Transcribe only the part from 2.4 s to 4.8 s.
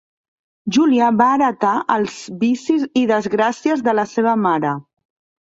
vicis i desgràcies de la seva mare.